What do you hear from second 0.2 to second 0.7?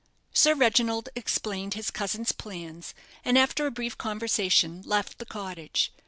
Sir